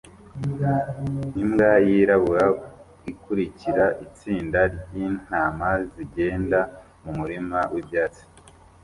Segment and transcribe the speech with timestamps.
[1.41, 2.45] Imbwa yirabura
[3.11, 6.59] ikurikira itsinda ryintama zigenda
[7.03, 8.23] mumurima wibyatsi